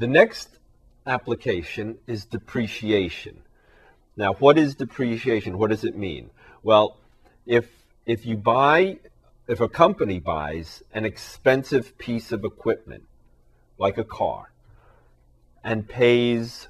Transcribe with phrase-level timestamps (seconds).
[0.00, 0.48] The next
[1.06, 3.42] application is depreciation.
[4.16, 5.58] Now, what is depreciation?
[5.58, 6.30] What does it mean?
[6.62, 6.96] Well,
[7.44, 7.66] if
[8.06, 8.98] if you buy
[9.46, 13.02] if a company buys an expensive piece of equipment
[13.76, 14.50] like a car
[15.62, 16.68] and pays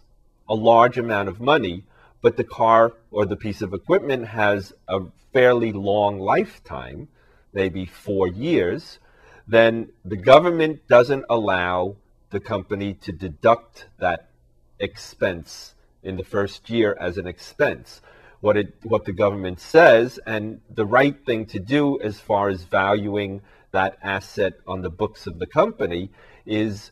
[0.48, 1.84] a large amount of money,
[2.22, 5.02] but the car or the piece of equipment has a
[5.32, 7.06] fairly long lifetime,
[7.52, 8.98] maybe 4 years,
[9.46, 11.94] then the government doesn't allow
[12.30, 14.30] the company to deduct that
[14.78, 18.00] expense in the first year as an expense.
[18.40, 22.62] What it what the government says and the right thing to do as far as
[22.62, 26.10] valuing that asset on the books of the company
[26.46, 26.90] is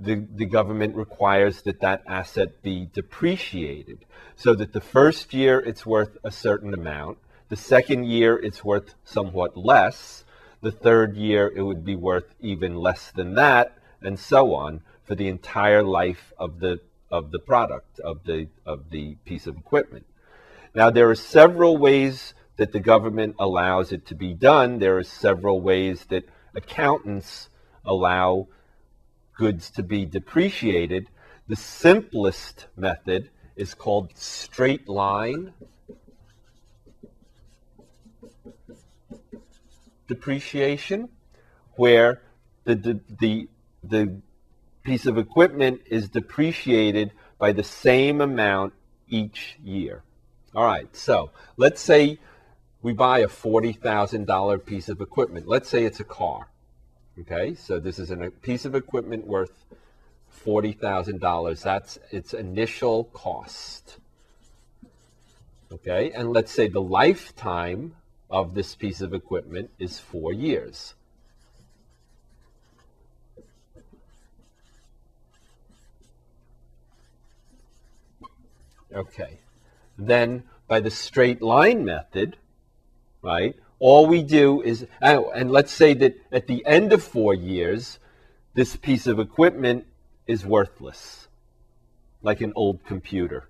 [0.00, 4.04] the, the government requires that that asset be depreciated
[4.36, 7.18] so that the first year it's worth a certain amount
[7.48, 10.24] the second year it's worth somewhat less
[10.60, 15.14] the third year it would be worth even less than that and so on for
[15.14, 16.80] the entire life of the
[17.10, 20.06] of the product of the of the piece of equipment.
[20.74, 24.78] Now there are several ways that the government allows it to be done.
[24.78, 27.48] There are several ways that accountants
[27.84, 28.48] allow
[29.36, 31.08] goods to be depreciated.
[31.46, 35.54] The simplest method is called straight line
[40.08, 41.10] depreciation,
[41.76, 42.22] where
[42.64, 43.48] the, the, the,
[43.88, 44.20] the
[44.82, 48.72] piece of equipment is depreciated by the same amount
[49.08, 50.02] each year.
[50.54, 52.18] All right, so let's say
[52.82, 55.46] we buy a $40,000 piece of equipment.
[55.46, 56.48] Let's say it's a car.
[57.20, 59.64] Okay, so this is a piece of equipment worth
[60.44, 61.62] $40,000.
[61.62, 63.98] That's its initial cost.
[65.72, 67.94] Okay, and let's say the lifetime
[68.30, 70.94] of this piece of equipment is four years.
[78.94, 79.40] Okay.
[79.96, 82.36] Then by the straight line method,
[83.22, 87.34] right, all we do is, oh, and let's say that at the end of four
[87.34, 87.98] years,
[88.54, 89.86] this piece of equipment
[90.26, 91.28] is worthless,
[92.22, 93.48] like an old computer.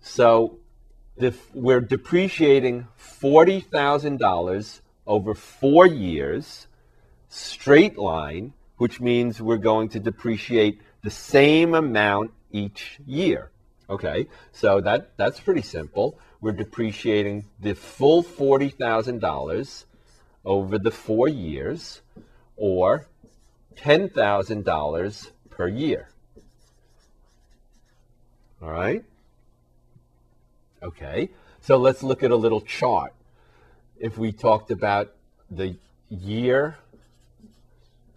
[0.00, 0.58] So
[1.54, 6.66] we're depreciating $40,000 over four years,
[7.28, 13.50] straight line, which means we're going to depreciate the same amount each year.
[13.88, 16.18] Okay, so that, that's pretty simple.
[16.40, 19.84] We're depreciating the full $40,000
[20.44, 22.00] over the four years,
[22.56, 23.06] or
[23.76, 26.08] $10,000 per year.
[28.62, 29.04] All right?
[30.82, 31.30] Okay,
[31.60, 33.12] so let's look at a little chart.
[33.98, 35.12] If we talked about
[35.50, 35.76] the
[36.08, 36.76] year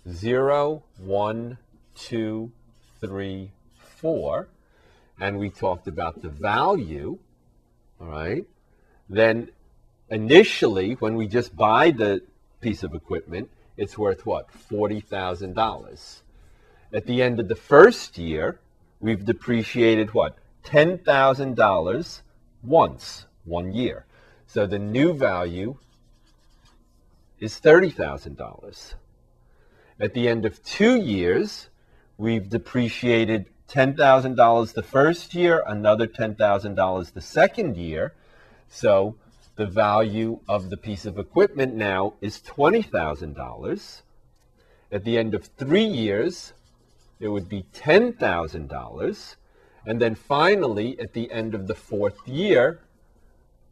[0.10, 1.58] zero, one,
[1.96, 2.52] two,
[3.00, 4.48] three, four,
[5.20, 7.18] and we talked about the value,
[8.00, 8.46] all right,
[9.10, 9.50] then
[10.10, 12.22] initially, when we just buy the
[12.62, 14.48] piece of equipment, it's worth what?
[14.70, 16.22] $40,000.
[16.92, 18.60] At the end of the first year,
[19.00, 20.38] we've depreciated what?
[20.66, 22.22] $10,000
[22.64, 24.06] once, one year.
[24.48, 25.78] So the new value
[27.40, 28.94] is $30,000.
[30.00, 31.70] At the end of two years,
[32.18, 38.14] we've depreciated $10,000 the first year, another $10,000 the second year.
[38.70, 39.16] So
[39.56, 44.02] the value of the piece of equipment now is $20,000.
[44.92, 46.54] At the end of three years,
[47.20, 49.36] it would be $10,000.
[49.86, 52.80] And then finally, at the end of the fourth year,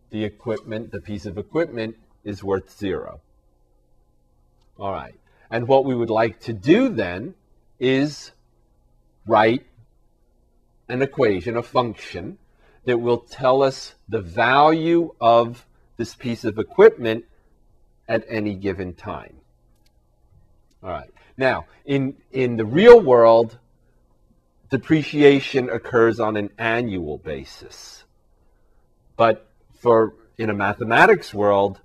[0.09, 3.22] the equipment, the piece of equipment, is worth zero.
[4.78, 5.16] All right.
[5.50, 7.34] And what we would like to do then
[7.80, 8.31] is
[9.25, 9.66] write
[10.90, 12.38] an equation, a function,
[12.86, 15.66] that will tell us the value of
[15.98, 17.25] this piece of equipment
[18.08, 19.36] at any given time.
[20.81, 21.09] All right.
[21.38, 23.58] Now, in, in the real world,
[24.69, 28.06] depreciation occurs on an annual basis.
[29.16, 29.50] But
[29.80, 31.81] for in a mathematics world,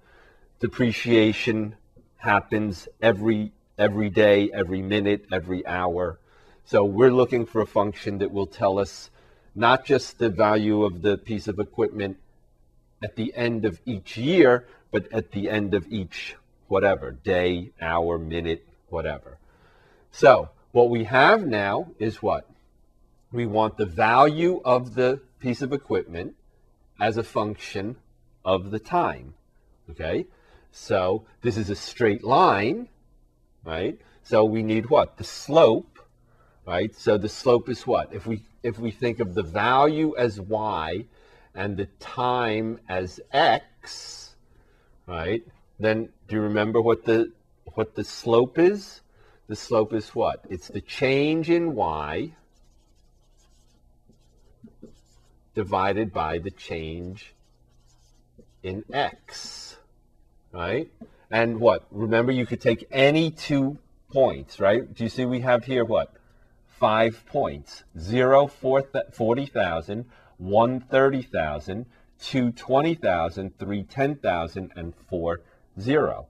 [0.60, 1.74] depreciation
[2.16, 6.18] happens every every day, every minute, every hour.
[6.64, 9.10] So we're looking for a function that will tell us
[9.54, 12.18] not just the value of the piece of equipment
[13.02, 16.36] at the end of each year, but at the end of each
[16.68, 19.38] whatever day, hour, minute, whatever.
[20.10, 22.48] So what we have now is what?
[23.32, 26.36] we want the value of the piece of equipment
[27.00, 27.96] as a function
[28.44, 29.34] of the time.
[29.90, 30.26] Okay?
[30.70, 32.88] So this is a straight line,
[33.64, 33.98] right?
[34.22, 35.16] So we need what?
[35.16, 35.91] The slope
[36.66, 36.94] right?
[36.94, 38.12] So the slope is what?
[38.12, 41.06] If we if we think of the value as y
[41.54, 44.34] and the time as x,
[45.06, 45.42] right?
[45.78, 47.32] Then do you remember what the
[47.74, 49.00] what the slope is?
[49.48, 50.44] The slope is what?
[50.48, 52.32] It's the change in y
[55.54, 57.34] divided by the change
[58.62, 59.76] in x,
[60.52, 60.88] right?
[61.30, 61.86] And what?
[61.90, 63.78] Remember, you could take any two
[64.12, 64.94] points, right?
[64.94, 66.14] Do you see we have here what?
[66.82, 67.84] Five points.
[67.96, 70.04] Zero, 40,000,
[70.38, 71.86] one, 30,000,
[72.20, 75.42] two, 20,000, three, 10,000, and four,
[75.78, 76.26] zero.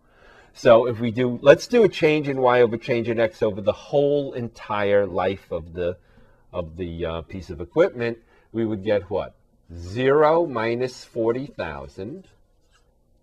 [0.52, 3.62] So if we do, let's do a change in y over change in x over
[3.62, 5.96] the whole entire life of the
[6.52, 8.18] of the uh, piece of equipment,
[8.52, 9.34] we would get what?
[9.74, 12.28] 0 minus 40,000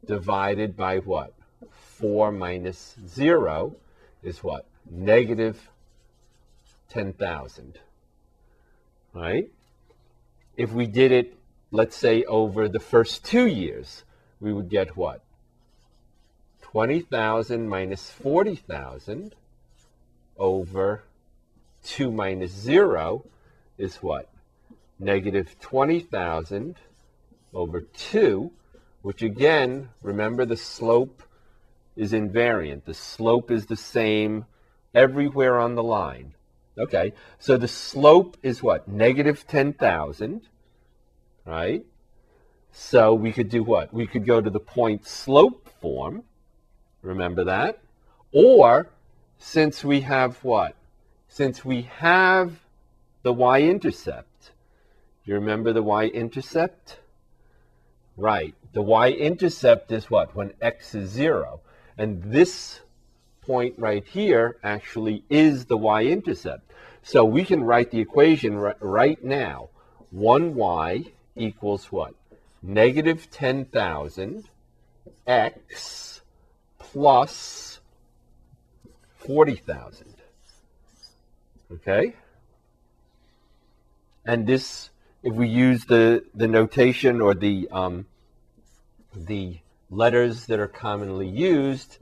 [0.04, 1.36] divided by what?
[1.70, 3.76] 4 minus 0
[4.24, 4.66] is what?
[4.90, 5.70] Negative
[6.90, 7.80] 10,000.
[9.14, 9.50] Right?
[10.58, 11.36] If we did it,
[11.72, 14.04] let's say, over the first two years,
[14.40, 15.22] we would get what?
[16.62, 19.36] 20,000 minus 40,000
[20.38, 21.04] over
[21.84, 23.26] 2 minus 0
[23.78, 24.30] is what?
[25.00, 26.76] Negative 20,000
[27.54, 28.52] over 2,
[29.02, 31.24] which again, remember the slope
[31.96, 32.86] is invariant.
[32.86, 34.46] The slope is the same
[34.94, 36.34] everywhere on the line.
[36.80, 38.88] Okay, so the slope is what?
[38.88, 40.42] Negative 10,000,
[41.46, 41.86] right?
[42.72, 43.94] So we could do what?
[43.94, 46.24] We could go to the point slope form,
[47.02, 47.80] Remember that?
[48.32, 48.90] Or
[49.38, 50.76] since we have what?
[51.28, 52.60] Since we have
[53.24, 54.52] the y-intercept,
[55.24, 57.00] do you remember the y-intercept?
[58.18, 58.54] Right.
[58.74, 60.36] The y-intercept is what?
[60.36, 61.62] When x is 0.
[61.98, 62.82] And this
[63.42, 66.69] point right here actually is the y-intercept.
[67.04, 69.70] So we can write the equation right now.
[70.16, 72.14] 1y equals what?
[72.62, 74.46] Negative 10,000
[75.26, 76.22] x
[76.78, 77.80] plus
[79.18, 80.16] 40,000.
[81.72, 82.16] Okay?
[84.26, 84.90] And this,
[85.24, 88.08] if we use the, the notation or the, um,
[89.16, 89.60] the
[89.90, 91.98] letters that are commonly used,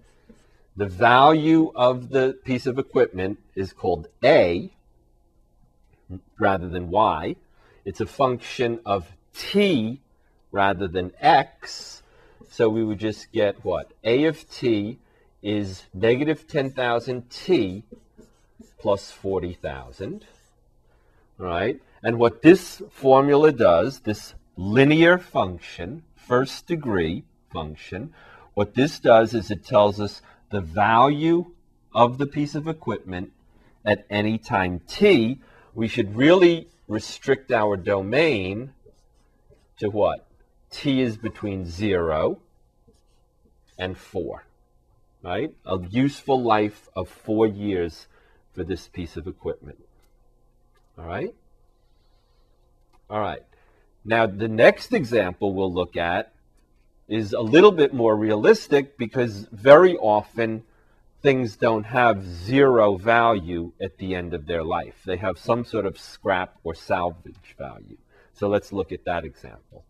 [0.75, 4.71] the value of the piece of equipment is called A
[6.39, 7.35] rather than Y.
[7.85, 10.01] It's a function of T
[10.51, 11.97] rather than X
[12.57, 13.91] so we would just get what?
[14.03, 14.97] A of t
[15.43, 17.83] is negative 10,000 t
[18.79, 20.25] plus 40,000.
[21.37, 21.79] Right?
[22.01, 28.11] And what this formula does, this linear function, first degree function,
[28.55, 31.51] what this does is it tells us the value
[31.93, 33.33] of the piece of equipment
[33.85, 35.39] at any time t.
[35.77, 38.73] We should really restrict our domain
[39.77, 40.25] to what?
[40.71, 42.39] t is between 0
[43.77, 44.43] and 4,
[45.21, 45.53] right?
[45.67, 48.07] A useful life of four years
[48.55, 49.77] for this piece of equipment.
[50.97, 51.35] All right?
[53.07, 53.43] All right.
[54.03, 56.33] Now, the next example we'll look at
[57.07, 60.63] is a little bit more realistic because very often
[61.21, 64.95] things don't have zero value at the end of their life.
[65.05, 67.97] They have some sort of scrap or salvage value.
[68.33, 69.85] So let's look at that example.